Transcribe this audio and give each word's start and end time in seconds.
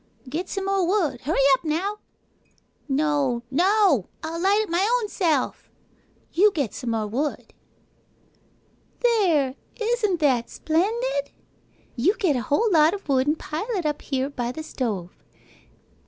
Get 0.27 0.49
some 0.49 0.65
more 0.65 0.83
wood. 0.87 1.21
Hurry 1.21 1.43
up, 1.53 1.63
now! 1.63 1.99
No. 2.89 3.43
No! 3.51 4.09
I'll 4.23 4.39
light 4.41 4.61
it 4.63 4.67
my 4.71 4.89
own 4.99 5.09
self. 5.09 5.69
You 6.33 6.51
get 6.53 6.73
some 6.73 6.89
more 6.89 7.05
wood. 7.05 7.53
There! 9.01 9.53
Isn't 9.79 10.19
that 10.19 10.49
splendid? 10.49 11.29
You 11.95 12.15
get 12.17 12.35
a 12.35 12.41
whole 12.41 12.71
lot 12.71 12.95
of 12.95 13.07
wood 13.07 13.27
an' 13.27 13.35
pile 13.35 13.69
it 13.77 13.85
up 13.85 14.01
here 14.01 14.31
by 14.31 14.51
the 14.51 14.63
stove. 14.63 15.11